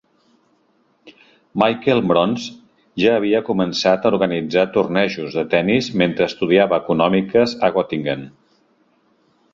Michael 1.63 2.01
Mronz 2.11 2.47
ja 3.03 3.13
havia 3.17 3.41
començat 3.51 4.07
a 4.09 4.13
organitzar 4.13 4.63
tornejos 4.79 5.39
de 5.41 5.47
tennis 5.55 5.91
mentre 6.03 6.29
estudiava 6.33 6.81
Econòmiques 6.85 7.55
a 7.69 7.75
Gottingen. 7.77 8.29